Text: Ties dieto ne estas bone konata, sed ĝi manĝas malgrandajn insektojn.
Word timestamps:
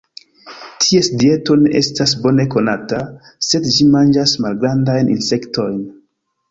Ties 0.85 1.09
dieto 1.23 1.57
ne 1.59 1.73
estas 1.81 2.15
bone 2.25 2.47
konata, 2.57 3.03
sed 3.51 3.71
ĝi 3.77 3.89
manĝas 3.97 4.35
malgrandajn 4.49 5.15
insektojn. 5.19 5.83